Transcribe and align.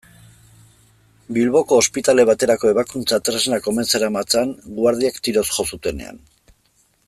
Bilboko 1.35 1.77
ospitale 1.81 2.25
baterako 2.29 2.71
ebakuntza-tresnak 2.75 3.69
omen 3.73 3.93
zeramatzan, 3.95 4.57
guardiek 4.81 5.23
tiroz 5.29 5.49
jo 5.59 5.71
zutenean. 5.75 6.23